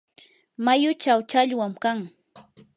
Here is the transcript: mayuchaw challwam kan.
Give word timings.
mayuchaw 0.65 1.19
challwam 1.29 1.73
kan. 1.83 1.99